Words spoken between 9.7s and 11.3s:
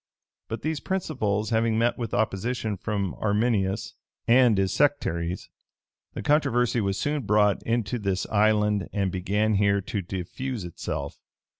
to diffuse itself.